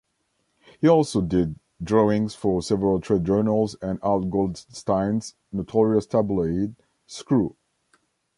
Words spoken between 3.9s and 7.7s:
Al Goldstein's notorious tabloid "Screw".